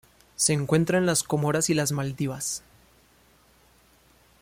[0.35, 2.63] Se encuentra en las Comoras y las Maldivas.